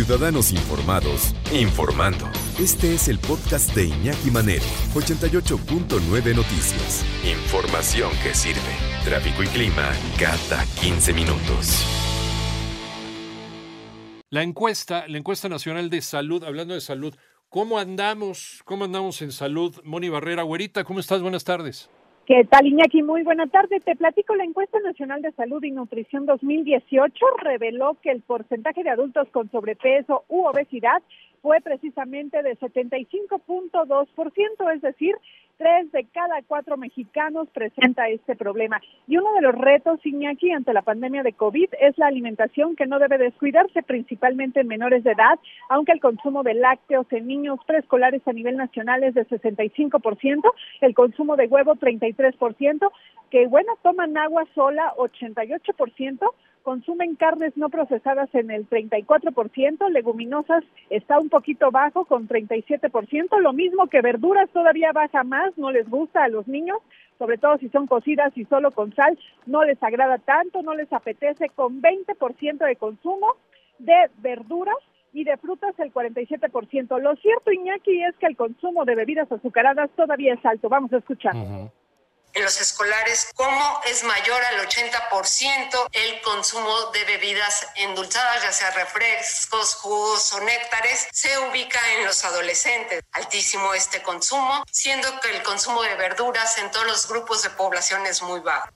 Ciudadanos 0.00 0.50
Informados, 0.50 1.34
informando. 1.52 2.26
Este 2.58 2.94
es 2.94 3.08
el 3.08 3.18
podcast 3.18 3.74
de 3.74 3.84
Iñaki 3.84 4.30
Manero, 4.30 4.64
88.9 4.94 6.34
Noticias. 6.34 7.04
Información 7.22 8.10
que 8.22 8.34
sirve. 8.34 8.60
Tráfico 9.04 9.42
y 9.42 9.46
clima 9.48 9.92
cada 10.18 10.64
15 10.80 11.12
minutos. 11.12 11.84
La 14.30 14.42
encuesta, 14.42 15.06
la 15.06 15.18
encuesta 15.18 15.50
nacional 15.50 15.90
de 15.90 16.00
salud, 16.00 16.44
hablando 16.44 16.72
de 16.72 16.80
salud, 16.80 17.14
¿cómo 17.50 17.78
andamos? 17.78 18.62
¿Cómo 18.64 18.86
andamos 18.86 19.20
en 19.20 19.32
salud? 19.32 19.82
Moni 19.84 20.08
Barrera, 20.08 20.44
güerita, 20.44 20.82
¿cómo 20.82 21.00
estás? 21.00 21.20
Buenas 21.20 21.44
tardes. 21.44 21.90
¿Qué 22.30 22.44
tal, 22.44 22.64
Iñaki? 22.64 23.02
Muy 23.02 23.24
buena 23.24 23.48
tarde. 23.48 23.80
Te 23.80 23.96
platico, 23.96 24.36
la 24.36 24.44
encuesta 24.44 24.78
nacional 24.78 25.20
de 25.20 25.32
salud 25.32 25.64
y 25.64 25.72
nutrición 25.72 26.26
2018 26.26 27.26
reveló 27.42 27.96
que 28.00 28.12
el 28.12 28.22
porcentaje 28.22 28.84
de 28.84 28.90
adultos 28.90 29.26
con 29.32 29.50
sobrepeso 29.50 30.22
u 30.28 30.46
obesidad 30.46 31.02
fue 31.42 31.60
precisamente 31.60 32.42
de 32.42 32.58
75.2%, 32.58 34.74
es 34.74 34.82
decir, 34.82 35.14
tres 35.60 35.92
de 35.92 36.06
cada 36.06 36.40
cuatro 36.46 36.78
mexicanos 36.78 37.46
presenta 37.52 38.08
este 38.08 38.34
problema. 38.34 38.80
Y 39.06 39.18
uno 39.18 39.30
de 39.34 39.42
los 39.42 39.54
retos, 39.54 40.00
Iñaki, 40.04 40.50
ante 40.52 40.72
la 40.72 40.80
pandemia 40.80 41.22
de 41.22 41.34
COVID 41.34 41.68
es 41.78 41.98
la 41.98 42.06
alimentación 42.06 42.76
que 42.76 42.86
no 42.86 42.98
debe 42.98 43.18
descuidarse, 43.18 43.82
principalmente 43.82 44.60
en 44.60 44.68
menores 44.68 45.04
de 45.04 45.12
edad, 45.12 45.38
aunque 45.68 45.92
el 45.92 46.00
consumo 46.00 46.42
de 46.42 46.54
lácteos 46.54 47.06
en 47.10 47.26
niños 47.26 47.60
preescolares 47.66 48.26
a 48.26 48.32
nivel 48.32 48.56
nacional 48.56 49.04
es 49.04 49.12
de 49.12 49.26
65%, 49.26 50.50
el 50.80 50.94
consumo 50.94 51.36
de 51.36 51.46
huevo 51.46 51.74
33%, 51.74 52.90
que 53.30 53.46
bueno, 53.46 53.74
toman 53.82 54.16
agua 54.16 54.46
sola 54.54 54.94
88%, 54.96 56.20
consumen 56.62 57.16
carnes 57.16 57.56
no 57.56 57.68
procesadas 57.68 58.28
en 58.34 58.50
el 58.50 58.68
34%, 58.68 59.88
leguminosas 59.90 60.64
está 60.90 61.18
un 61.18 61.28
poquito 61.28 61.70
bajo 61.70 62.04
con 62.04 62.28
37%, 62.28 63.38
lo 63.40 63.52
mismo 63.52 63.86
que 63.88 64.00
verduras 64.00 64.48
todavía 64.50 64.92
baja 64.92 65.24
más, 65.24 65.56
no 65.56 65.70
les 65.70 65.88
gusta 65.88 66.24
a 66.24 66.28
los 66.28 66.46
niños, 66.46 66.78
sobre 67.18 67.38
todo 67.38 67.58
si 67.58 67.68
son 67.68 67.86
cocidas 67.86 68.36
y 68.36 68.44
solo 68.46 68.70
con 68.70 68.94
sal, 68.94 69.18
no 69.46 69.64
les 69.64 69.82
agrada 69.82 70.18
tanto, 70.18 70.62
no 70.62 70.74
les 70.74 70.92
apetece 70.92 71.48
con 71.50 71.82
20% 71.82 72.66
de 72.66 72.76
consumo 72.76 73.34
de 73.78 74.10
verduras 74.18 74.76
y 75.12 75.24
de 75.24 75.36
frutas 75.36 75.78
el 75.78 75.92
47%. 75.92 77.00
Lo 77.00 77.16
cierto, 77.16 77.52
Iñaki, 77.52 78.02
es 78.04 78.14
que 78.16 78.26
el 78.26 78.36
consumo 78.36 78.84
de 78.84 78.94
bebidas 78.94 79.30
azucaradas 79.30 79.90
todavía 79.96 80.34
es 80.34 80.46
alto. 80.46 80.68
Vamos 80.68 80.92
a 80.92 80.98
escuchar 80.98 81.34
en 82.32 82.44
los 82.44 82.60
escolares, 82.60 83.28
como 83.34 83.80
es 83.86 84.02
mayor 84.04 84.42
al 84.44 84.66
80% 84.68 85.86
el 85.92 86.20
consumo 86.22 86.90
de 86.92 87.04
bebidas 87.04 87.66
endulzadas, 87.76 88.42
ya 88.42 88.52
sea 88.52 88.70
refrescos, 88.70 89.74
jugos 89.76 90.32
o 90.32 90.40
néctares, 90.40 91.08
se 91.12 91.38
ubica 91.38 91.80
en 91.94 92.06
los 92.06 92.24
adolescentes. 92.24 93.02
Altísimo 93.12 93.74
este 93.74 94.02
consumo, 94.02 94.64
siendo 94.70 95.20
que 95.20 95.30
el 95.30 95.42
consumo 95.42 95.82
de 95.82 95.94
verduras 95.96 96.58
en 96.58 96.70
todos 96.70 96.86
los 96.86 97.08
grupos 97.08 97.42
de 97.42 97.50
población 97.50 98.06
es 98.06 98.22
muy 98.22 98.40
bajo. 98.40 98.68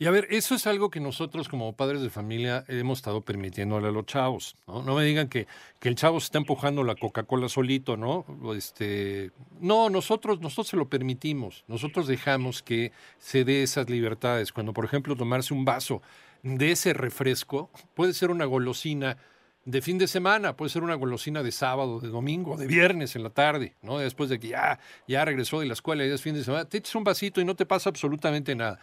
Y 0.00 0.06
a 0.06 0.12
ver, 0.12 0.28
eso 0.30 0.54
es 0.54 0.66
algo 0.68 0.90
que 0.90 1.00
nosotros 1.00 1.48
como 1.48 1.72
padres 1.72 2.02
de 2.02 2.10
familia 2.10 2.64
hemos 2.68 3.00
estado 3.00 3.20
permitiéndole 3.22 3.88
a 3.88 3.90
los 3.90 4.06
chavos, 4.06 4.54
¿no? 4.68 4.82
Me 4.94 5.04
digan 5.04 5.28
que, 5.28 5.48
que 5.80 5.88
el 5.88 5.96
chavo 5.96 6.20
se 6.20 6.26
está 6.26 6.38
empujando 6.38 6.84
la 6.84 6.94
Coca-Cola 6.94 7.48
solito, 7.48 7.96
¿no? 7.96 8.24
Este, 8.56 9.32
no, 9.60 9.90
nosotros, 9.90 10.40
nosotros 10.40 10.68
se 10.68 10.76
lo 10.76 10.88
permitimos, 10.88 11.64
nosotros 11.66 12.06
dejamos 12.06 12.62
que 12.62 12.92
se 13.18 13.44
dé 13.44 13.64
esas 13.64 13.90
libertades. 13.90 14.52
Cuando, 14.52 14.72
por 14.72 14.84
ejemplo, 14.84 15.16
tomarse 15.16 15.52
un 15.52 15.64
vaso 15.64 16.00
de 16.44 16.70
ese 16.70 16.92
refresco, 16.92 17.68
puede 17.94 18.12
ser 18.12 18.30
una 18.30 18.44
golosina 18.44 19.16
de 19.64 19.82
fin 19.82 19.98
de 19.98 20.06
semana, 20.06 20.56
puede 20.56 20.70
ser 20.70 20.84
una 20.84 20.94
golosina 20.94 21.42
de 21.42 21.50
sábado, 21.50 21.98
de 21.98 22.08
domingo, 22.08 22.56
de 22.56 22.68
viernes 22.68 23.16
en 23.16 23.24
la 23.24 23.30
tarde, 23.30 23.74
¿no? 23.82 23.98
Después 23.98 24.30
de 24.30 24.38
que 24.38 24.48
ya, 24.48 24.78
ya 25.08 25.24
regresó 25.24 25.58
de 25.58 25.66
la 25.66 25.74
escuela 25.74 26.06
y 26.06 26.10
es 26.10 26.22
fin 26.22 26.34
de 26.34 26.44
semana, 26.44 26.64
te 26.66 26.78
echas 26.78 26.94
un 26.94 27.04
vasito 27.04 27.40
y 27.40 27.44
no 27.44 27.56
te 27.56 27.66
pasa 27.66 27.90
absolutamente 27.90 28.54
nada. 28.54 28.78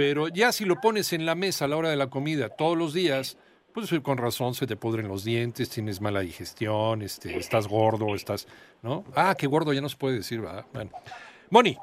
Pero 0.00 0.28
ya 0.28 0.50
si 0.50 0.64
lo 0.64 0.80
pones 0.80 1.12
en 1.12 1.26
la 1.26 1.34
mesa 1.34 1.66
a 1.66 1.68
la 1.68 1.76
hora 1.76 1.90
de 1.90 1.96
la 1.96 2.08
comida 2.08 2.48
todos 2.48 2.74
los 2.74 2.94
días, 2.94 3.36
pues 3.74 3.90
con 4.02 4.16
razón 4.16 4.54
se 4.54 4.66
te 4.66 4.74
pudren 4.74 5.08
los 5.08 5.24
dientes, 5.24 5.68
tienes 5.68 6.00
mala 6.00 6.20
digestión, 6.20 7.02
este, 7.02 7.36
estás 7.36 7.68
gordo, 7.68 8.14
estás, 8.14 8.48
¿no? 8.80 9.04
Ah, 9.14 9.34
qué 9.36 9.46
gordo 9.46 9.74
ya 9.74 9.82
no 9.82 9.90
se 9.90 9.98
puede 9.98 10.16
decir, 10.16 10.40
¿verdad? 10.40 10.64
Bueno. 10.72 10.90
Moni, 11.50 11.76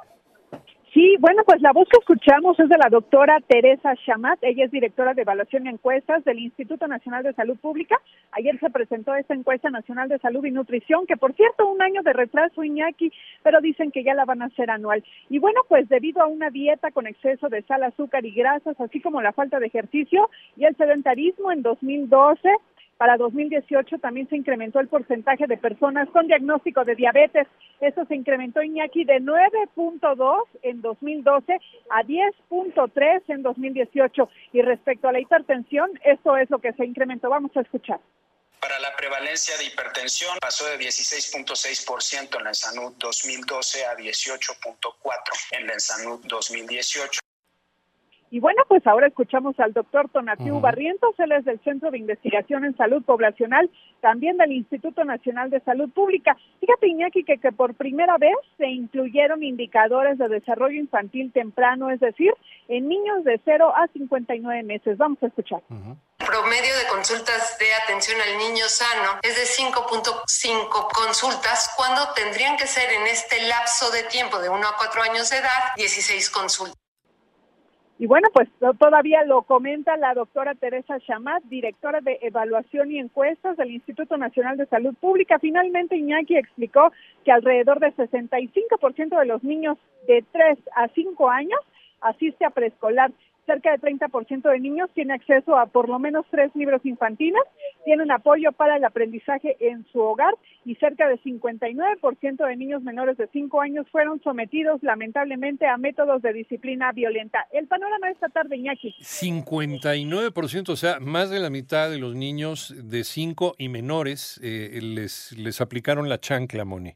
Sí, 0.98 1.16
bueno, 1.20 1.44
pues 1.46 1.62
la 1.62 1.74
voz 1.74 1.88
que 1.90 2.00
escuchamos 2.00 2.60
es 2.60 2.70
de 2.70 2.78
la 2.80 2.90
doctora 2.90 3.38
Teresa 3.48 3.94
Chamat. 4.04 4.40
Ella 4.42 4.66
es 4.66 4.72
directora 4.72 5.14
de 5.14 5.22
evaluación 5.22 5.68
y 5.68 5.70
encuestas 5.70 6.26
del 6.26 6.40
Instituto 6.40 6.88
Nacional 6.88 7.22
de 7.22 7.34
Salud 7.34 7.56
Pública. 7.60 8.02
Ayer 8.32 8.60
se 8.60 8.72
presentó 8.72 9.14
esta 9.14 9.36
encuesta 9.36 9.70
nacional 9.70 10.10
de 10.10 10.18
salud 10.18 10.44
y 10.44 10.50
nutrición, 10.50 11.06
que 11.06 11.16
por 11.16 11.36
cierto, 11.36 11.68
un 11.68 11.84
año 11.84 12.02
de 12.02 12.14
retraso, 12.14 12.64
Iñaki, 12.64 13.14
pero 13.44 13.62
dicen 13.62 13.92
que 13.92 14.04
ya 14.04 14.16
la 14.16 14.26
van 14.26 14.42
a 14.42 14.46
hacer 14.46 14.72
anual. 14.72 15.04
Y 15.30 15.38
bueno, 15.38 15.62
pues 15.70 15.88
debido 15.88 16.24
a 16.24 16.26
una 16.26 16.50
dieta 16.50 16.90
con 16.90 17.06
exceso 17.06 17.48
de 17.48 17.62
sal, 17.62 17.84
azúcar 17.84 18.26
y 18.26 18.32
grasas, 18.32 18.82
así 18.82 19.00
como 19.00 19.22
la 19.22 19.34
falta 19.34 19.60
de 19.60 19.68
ejercicio 19.68 20.32
y 20.56 20.66
el 20.66 20.76
sedentarismo 20.78 21.52
en 21.52 21.62
2012, 21.62 22.50
para 22.98 23.18
2018 23.18 24.00
también 24.00 24.28
se 24.30 24.36
incrementó 24.36 24.80
el 24.80 24.88
porcentaje 24.88 25.46
de 25.48 25.58
personas 25.58 26.10
con 26.10 26.28
diagnóstico 26.28 26.84
de 26.84 26.96
diabetes. 26.96 27.48
Eso 27.80 28.06
se 28.06 28.16
incrementó, 28.16 28.64
Iñaki, 28.64 29.06
de 29.06 29.22
9.2 29.22 30.44
en 30.64 30.82
2012 30.82 31.60
a 31.92 32.04
10.3 32.04 33.24
en 33.28 33.44
2018. 33.44 34.30
Y 34.54 34.62
respecto 34.62 35.08
a 35.08 35.12
la 35.12 35.20
hipertensión, 35.20 35.92
eso 36.04 36.38
es 36.38 36.50
lo 36.50 36.60
que 36.60 36.74
se 36.74 36.86
incrementó. 36.86 37.30
Vamos 37.30 37.56
a 37.56 37.62
escuchar. 37.62 38.00
Para 38.60 38.80
la 38.80 38.96
prevalencia 38.96 39.56
de 39.58 39.66
hipertensión 39.66 40.36
pasó 40.42 40.66
de 40.66 40.80
16.6% 40.80 42.38
en 42.38 42.44
la 42.44 42.50
Ensanud 42.50 42.94
2012 42.98 43.86
a 43.86 43.96
18.4 43.96 45.58
en 45.60 45.68
la 45.68 45.74
Ensanud 45.74 46.26
2018. 46.26 47.20
Y 48.30 48.40
bueno, 48.42 48.64
pues 48.68 48.86
ahora 48.86 49.08
escuchamos 49.08 49.58
al 49.60 49.72
doctor 49.72 50.10
Tonatiu 50.10 50.60
Barrientos, 50.60 51.16
él 51.18 51.32
es 51.32 51.46
del 51.46 51.62
Centro 51.64 51.92
de 51.92 51.98
Investigación 51.98 52.66
en 52.66 52.76
Salud 52.76 53.02
Poblacional, 53.04 53.70
también 54.02 54.36
del 54.38 54.52
Instituto 54.52 55.06
Nacional 55.06 55.50
de 55.50 55.62
Salud 55.62 55.90
Pública. 55.92 56.36
Fíjate, 56.60 56.88
Iñaki, 56.88 57.24
que, 57.24 57.38
que 57.38 57.52
por 57.54 57.76
primera 57.76 58.18
vez 58.18 58.36
se 58.58 58.68
incluyeron 58.68 59.44
indicadores 59.44 60.18
de 60.18 60.28
desarrollo 60.28 60.78
infantil 60.78 61.32
temprano, 61.32 61.90
es 61.90 62.02
decir, 62.02 62.34
en 62.68 62.90
niños 62.90 63.24
de 63.24 63.40
0 63.46 63.74
a 63.74 63.88
59 63.88 64.64
meses. 64.64 64.98
Vamos 64.98 65.24
a 65.24 65.28
escuchar. 65.28 65.62
promedio 66.18 66.78
de 66.78 66.88
consultas 66.90 67.58
de 67.58 67.74
atención 67.84 68.20
al 68.20 68.38
niño 68.38 68.66
sano 68.68 69.20
es 69.24 69.36
de 69.38 69.44
5.5 69.44 70.88
consultas, 70.94 71.74
cuando 71.78 72.02
tendrían 72.14 72.58
que 72.58 72.68
ser 72.68 72.92
en 72.92 73.08
este 73.08 73.48
lapso 73.48 73.90
de 73.92 74.04
tiempo 74.04 74.40
de 74.40 74.50
1 74.50 74.68
a 74.68 74.76
4 74.78 75.02
años 75.04 75.30
de 75.30 75.38
edad, 75.38 75.62
16 75.78 76.30
consultas. 76.30 76.87
Y 78.00 78.06
bueno, 78.06 78.28
pues 78.32 78.48
todavía 78.78 79.24
lo 79.24 79.42
comenta 79.42 79.98
la 79.98 80.14
doctora 80.14 80.54
Teresa 80.54 81.00
Chamat, 81.00 81.44
directora 81.46 82.00
de 82.00 82.20
Evaluación 82.22 82.92
y 82.92 83.00
Encuestas 83.00 83.58
del 83.58 83.72
Instituto 83.72 84.18
Nacional 84.18 84.56
de 84.58 84.68
Salud 84.68 84.94
Pública. 85.00 85.40
Finalmente, 85.40 85.98
Iñaki 85.98 86.38
explicó 86.38 86.92
que 87.26 87.32
alrededor 87.32 87.80
del 87.80 87.96
65% 87.96 89.20
de 89.20 89.26
los 89.26 89.44
niños 89.44 89.78
de 90.08 90.24
3 90.32 90.60
a 90.76 90.88
5 90.90 91.30
años 91.30 91.60
asiste 92.02 92.46
a 92.46 92.52
preescolar 92.52 93.12
cerca 93.48 93.72
del 93.72 93.82
30% 93.82 94.52
de 94.52 94.60
niños 94.60 94.92
tiene 94.94 95.16
acceso 95.16 95.58
a 95.58 95.66
por 95.66 95.90
lo 95.90 95.98
menos 95.98 96.26
tres 96.30 96.52
libros 96.54 96.86
infantiles, 96.86 97.42
tienen 97.86 98.12
apoyo 98.12 98.52
para 98.52 98.78
el 98.78 98.84
aprendizaje 98.84 99.58
en 99.60 99.86
su 99.92 100.00
hogar 100.00 100.36
y 100.66 100.76
cerca 100.76 101.08
del 101.08 101.20
59% 101.24 102.46
de 102.46 102.56
niños 102.58 102.84
menores 102.84 103.18
de 103.18 103.28
5 103.28 103.62
años 103.62 103.88
fueron 103.90 104.22
sometidos 104.22 104.84
lamentablemente 104.84 105.66
a 105.66 105.78
métodos 105.78 106.22
de 106.22 106.34
disciplina 106.34 106.92
violenta. 106.92 107.48
El 107.52 107.68
panorama 107.68 108.08
de 108.08 108.14
esta 108.14 108.30
tarde, 108.30 108.58
Iñaki. 108.58 108.94
59%, 109.00 110.70
o 110.70 110.76
sea, 110.76 111.00
más 111.00 111.30
de 111.30 111.40
la 111.40 111.50
mitad 111.50 111.90
de 111.90 111.98
los 111.98 112.16
niños 112.16 112.76
de 112.78 113.04
5 113.04 113.56
y 113.58 113.70
menores 113.70 114.40
eh, 114.44 114.80
les, 114.82 115.32
les 115.38 115.62
aplicaron 115.62 116.10
la 116.10 116.20
chancla, 116.20 116.66
Moni 116.66 116.96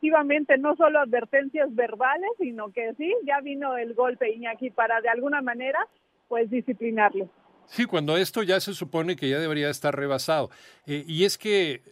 efectivamente 0.00 0.56
no 0.56 0.76
solo 0.76 0.98
advertencias 0.98 1.74
verbales, 1.74 2.30
sino 2.38 2.72
que 2.72 2.94
sí, 2.96 3.14
ya 3.26 3.40
vino 3.40 3.76
el 3.76 3.92
golpe 3.94 4.32
Iñaki 4.32 4.70
para 4.70 5.00
de 5.02 5.10
alguna 5.10 5.42
manera 5.42 5.78
pues 6.26 6.48
disciplinarlo. 6.48 7.28
Sí, 7.66 7.84
cuando 7.84 8.16
esto 8.16 8.42
ya 8.42 8.60
se 8.60 8.72
supone 8.72 9.14
que 9.14 9.28
ya 9.28 9.38
debería 9.38 9.68
estar 9.68 9.94
rebasado. 9.94 10.48
Eh, 10.86 11.04
y 11.06 11.24
es 11.24 11.36
que 11.36 11.82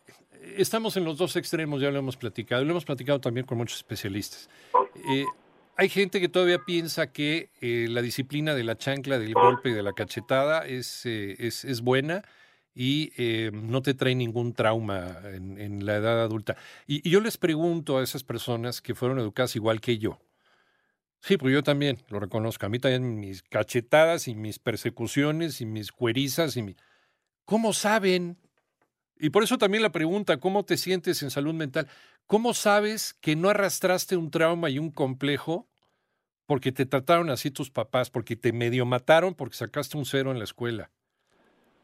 estamos 0.56 0.96
en 0.96 1.05
los 1.05 1.19
dos 1.19 1.37
extremos, 1.37 1.82
ya 1.82 1.90
lo 1.90 1.99
hemos 1.99 2.16
platicado, 2.16 2.64
lo 2.64 2.70
hemos 2.70 2.84
platicado 2.87 3.20
también 3.20 3.46
con 3.46 3.58
muchos 3.58 3.76
especialistas. 3.76 4.49
Eh, 5.10 5.25
hay 5.76 5.88
gente 5.90 6.19
que 6.19 6.28
todavía 6.28 6.60
piensa 6.66 7.12
que 7.12 7.50
eh, 7.60 7.88
la 7.90 8.00
disciplina 8.00 8.55
de 8.55 8.64
la 8.64 8.76
chancla, 8.76 9.19
del 9.19 9.34
golpe 9.34 9.69
y 9.69 9.72
de 9.72 9.82
la 9.82 9.93
cachetada 9.93 10.66
es, 10.66 11.05
es, 11.05 11.64
es 11.64 11.82
buena 11.82 12.22
y 12.81 13.13
eh, 13.17 13.51
no 13.53 13.83
te 13.83 13.93
trae 13.93 14.15
ningún 14.15 14.53
trauma 14.53 15.19
en, 15.25 15.85
la 15.85 15.97
edad 15.97 16.23
adulta. 16.23 16.57
Y, 16.87 17.11
yo 17.11 17.21
les 17.21 17.37
pregunto 17.37 17.99
a 17.99 18.05
esas 18.05 18.23
personas 18.23 18.81
que 18.81 18.95
fueron 18.95 19.19
educadas 19.19 19.57
igual 19.57 19.81
que 19.81 19.99
yo. 19.99 20.21
Sí, 21.19 21.37
pues 21.39 21.53
yo 21.53 21.65
también 21.65 21.99
lo 22.09 22.21
reconozco. 22.21 22.67
A 22.67 22.69
mí 22.69 22.79
también 22.79 23.19
mis 23.19 23.43
cachetadas 23.43 24.29
y 24.29 24.37
mis 24.37 24.61
persecuciones 24.61 25.61
y 25.61 25.67
mis 25.67 25.91
cuerizas 25.91 26.57
y 26.57 26.63
mi... 26.63 26.77
¿Cómo 27.45 27.73
saben? 27.73 28.39
Y 29.19 29.31
por 29.31 29.43
eso 29.43 29.59
también 29.59 29.83
la 29.83 29.91
pregunta, 29.91 30.39
¿cómo 30.39 30.65
te 30.65 30.77
sientes 30.77 31.21
en 31.25 31.33
salud 31.33 31.55
mental? 31.55 31.89
¿Cómo 32.27 32.55
sabes 32.55 33.13
que 33.13 33.35
no 33.35 33.51
arrastraste 33.51 34.17
un 34.17 34.31
trauma 34.31 34.71
y 34.71 34.79
un 34.79 34.93
complejo 34.93 35.69
porque 36.47 36.71
te 36.71 36.87
trataron 36.87 37.29
así 37.31 37.51
tus 37.51 37.73
papás, 37.73 38.09
porque 38.09 38.37
te 38.37 38.53
medio 38.53 38.87
mataron 38.87 39.35
porque 39.35 39.57
sacaste 39.57 39.97
un 39.97 40.05
cero 40.05 40.31
en 40.31 40.39
la 40.39 40.45
escuela? 40.45 40.93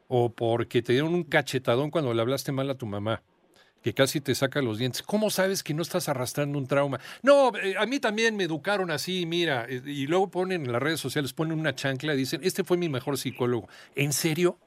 O 0.09 0.31
porque 0.31 0.83
te 0.83 0.93
dieron 0.93 1.15
un 1.15 1.25
cachetadón 1.25 1.91
cuando 1.91 2.13
le 2.13 2.21
hablaste 2.21 2.53
mal 2.53 2.69
a 2.71 2.77
tu 2.77 2.87
mamá, 2.87 3.23
que 3.83 3.95
casi 3.95 4.21
te 4.21 4.35
saca 4.35 4.63
los 4.63 4.79
dientes. 4.79 5.03
¿Cómo 5.03 5.31
sabes 5.31 5.63
que 5.63 5.75
no 5.75 5.83
estás 5.83 6.09
arrastrando 6.09 6.59
un 6.59 6.67
trauma? 6.67 7.01
No, 7.23 7.57
eh, 7.57 7.75
a 7.79 7.87
mí 7.87 8.01
también 8.01 8.37
me 8.37 8.45
educaron 8.45 8.91
así, 8.91 9.27
mira, 9.27 9.67
eh, 9.69 9.83
y 9.85 10.07
luego 10.07 10.31
ponen 10.31 10.65
en 10.65 10.73
las 10.73 10.83
redes 10.83 11.01
sociales, 11.01 11.33
ponen 11.33 11.59
una 11.59 11.75
chancla 11.75 12.15
y 12.15 12.19
dicen, 12.19 12.41
este 12.45 12.65
fue 12.65 12.77
mi 12.77 12.89
mejor 12.89 13.19
psicólogo. 13.19 13.69
¿En 13.95 14.13
serio? 14.13 14.59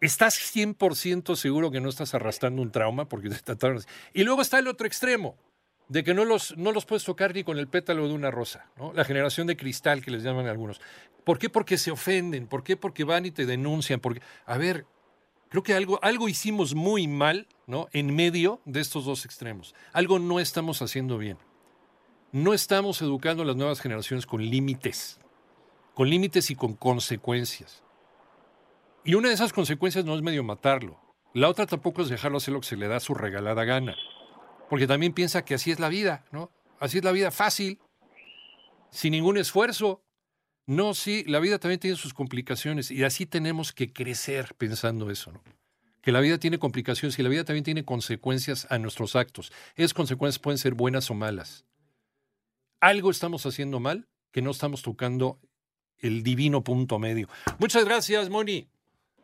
¿Estás 0.00 0.38
100% 0.38 1.36
seguro 1.36 1.70
que 1.70 1.80
no 1.80 1.88
estás 1.88 2.14
arrastrando 2.14 2.60
un 2.60 2.70
trauma 2.70 3.08
porque? 3.08 3.30
Y 4.12 4.24
luego 4.24 4.42
está 4.42 4.58
el 4.58 4.68
otro 4.68 4.86
extremo, 4.86 5.36
de 5.88 6.02
que 6.02 6.14
no 6.14 6.24
los, 6.24 6.56
no 6.56 6.72
los 6.72 6.84
puedes 6.84 7.04
tocar 7.04 7.34
ni 7.34 7.44
con 7.44 7.58
el 7.58 7.68
pétalo 7.68 8.08
de 8.08 8.14
una 8.14 8.30
rosa. 8.30 8.70
La 8.94 9.04
generación 9.04 9.46
de 9.46 9.56
cristal 9.56 10.02
que 10.02 10.10
les 10.10 10.22
llaman 10.22 10.46
algunos. 10.46 10.80
¿Por 11.24 11.38
qué? 11.38 11.48
Porque 11.48 11.78
se 11.78 11.90
ofenden. 11.90 12.46
¿Por 12.46 12.62
qué? 12.64 12.76
Porque 12.76 13.04
van 13.04 13.26
y 13.26 13.30
te 13.30 13.46
denuncian. 13.46 14.00
Porque, 14.00 14.20
a 14.46 14.58
ver, 14.58 14.86
creo 15.48 15.62
que 15.62 15.74
algo, 15.74 15.98
algo 16.02 16.28
hicimos 16.28 16.74
muy 16.74 17.06
mal, 17.06 17.46
¿no? 17.66 17.88
En 17.92 18.14
medio 18.14 18.60
de 18.64 18.80
estos 18.80 19.04
dos 19.04 19.24
extremos. 19.24 19.74
Algo 19.92 20.18
no 20.18 20.40
estamos 20.40 20.82
haciendo 20.82 21.18
bien. 21.18 21.38
No 22.32 22.52
estamos 22.52 23.00
educando 23.00 23.44
a 23.44 23.46
las 23.46 23.56
nuevas 23.56 23.80
generaciones 23.80 24.26
con 24.26 24.44
límites. 24.44 25.20
Con 25.94 26.10
límites 26.10 26.50
y 26.50 26.56
con 26.56 26.74
consecuencias. 26.74 27.82
Y 29.04 29.14
una 29.14 29.28
de 29.28 29.34
esas 29.34 29.52
consecuencias 29.52 30.04
no 30.04 30.16
es 30.16 30.22
medio 30.22 30.42
matarlo. 30.42 30.98
La 31.32 31.48
otra 31.48 31.66
tampoco 31.66 32.02
es 32.02 32.08
dejarlo 32.08 32.38
hacer 32.38 32.52
lo 32.52 32.60
que 32.60 32.66
se 32.66 32.76
le 32.76 32.88
da 32.88 32.98
su 32.98 33.14
regalada 33.14 33.64
gana. 33.64 33.94
Porque 34.68 34.86
también 34.86 35.12
piensa 35.12 35.44
que 35.44 35.54
así 35.54 35.70
es 35.70 35.80
la 35.80 35.88
vida, 35.88 36.24
¿no? 36.32 36.50
Así 36.80 36.98
es 36.98 37.04
la 37.04 37.12
vida 37.12 37.30
fácil, 37.30 37.78
sin 38.90 39.12
ningún 39.12 39.38
esfuerzo. 39.38 40.02
No, 40.66 40.94
sí, 40.94 41.24
la 41.26 41.38
vida 41.38 41.58
también 41.58 41.78
tiene 41.78 41.96
sus 41.96 42.12
complicaciones 42.12 42.90
y 42.90 43.04
así 43.04 43.26
tenemos 43.26 43.72
que 43.72 43.92
crecer 43.92 44.54
pensando 44.58 45.10
eso, 45.10 45.32
¿no? 45.32 45.42
Que 46.02 46.12
la 46.12 46.20
vida 46.20 46.38
tiene 46.38 46.58
complicaciones 46.58 47.18
y 47.18 47.22
la 47.22 47.28
vida 47.28 47.44
también 47.44 47.64
tiene 47.64 47.84
consecuencias 47.84 48.66
a 48.70 48.78
nuestros 48.78 49.16
actos. 49.16 49.52
Esas 49.74 49.92
consecuencias 49.94 50.40
pueden 50.40 50.58
ser 50.58 50.74
buenas 50.74 51.10
o 51.10 51.14
malas. 51.14 51.64
Algo 52.80 53.10
estamos 53.10 53.44
haciendo 53.46 53.80
mal 53.80 54.08
que 54.30 54.42
no 54.42 54.50
estamos 54.52 54.82
tocando 54.82 55.40
el 55.98 56.22
divino 56.22 56.62
punto 56.62 56.98
medio. 56.98 57.28
Muchas 57.58 57.84
gracias, 57.84 58.28
Moni. 58.28 58.68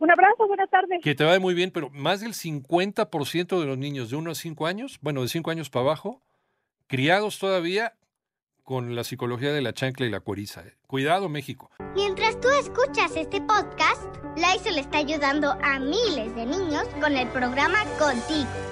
Un 0.03 0.11
abrazo, 0.11 0.49
buenas 0.49 0.69
tardes. 0.69 1.01
Que 1.01 1.15
te 1.15 1.23
vaya 1.23 1.39
muy 1.39 1.55
bien, 1.55 1.71
pero 1.71 1.89
más 1.91 2.21
del 2.21 2.33
50% 2.33 3.61
de 3.61 3.67
los 3.67 3.79
niños 3.79 4.11
de 4.11 4.17
1 4.17 4.33
a 4.33 4.35
5 4.35 4.67
años, 4.67 4.99
bueno, 5.01 5.23
de 5.23 5.29
5 5.29 5.49
años 5.53 5.71
para 5.71 5.85
abajo, 5.85 6.21
criados 6.89 7.39
todavía 7.39 7.95
con 8.65 8.97
la 8.97 9.05
psicología 9.05 9.53
de 9.53 9.63
la 9.63 9.73
chancla 9.73 10.05
y 10.05 10.11
la 10.11 10.19
cueriza. 10.19 10.63
¿eh? 10.67 10.75
Cuidado, 10.89 11.29
México. 11.29 11.71
Mientras 11.95 12.41
tú 12.41 12.49
escuchas 12.49 13.15
este 13.15 13.41
podcast, 13.43 14.03
le 14.35 14.81
está 14.81 14.99
ayudando 14.99 15.57
a 15.63 15.79
miles 15.79 16.35
de 16.35 16.47
niños 16.47 16.83
con 17.01 17.17
el 17.17 17.29
programa 17.29 17.85
Contigo 17.97 18.72